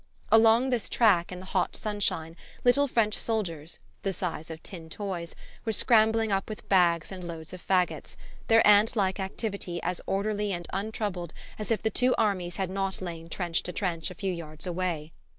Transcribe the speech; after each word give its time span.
Along 0.31 0.71
this 0.71 0.89
track 0.89 1.31
in 1.31 1.39
the 1.41 1.45
hot 1.45 1.75
sunshine 1.75 2.35
little 2.63 2.87
French 2.87 3.13
soldiers, 3.13 3.79
the 4.01 4.11
size 4.13 4.49
of 4.49 4.63
tin 4.63 4.89
toys, 4.89 5.35
were 5.63 5.71
scrambling 5.71 6.31
up 6.31 6.49
with 6.49 6.67
bags 6.67 7.11
and 7.11 7.23
loads 7.27 7.53
of 7.53 7.61
faggots, 7.61 8.15
their 8.47 8.65
ant 8.65 8.95
like 8.95 9.19
activity 9.19 9.79
as 9.83 10.01
orderly 10.07 10.53
and 10.53 10.65
untroubled 10.73 11.33
as 11.59 11.69
if 11.69 11.83
the 11.83 11.91
two 11.91 12.15
armies 12.17 12.55
had 12.55 12.71
not 12.71 12.99
lain 12.99 13.29
trench 13.29 13.61
to 13.61 13.71
trench 13.71 14.09
a 14.09 14.15
few 14.15 14.33
yards 14.33 14.65
away. 14.65 15.13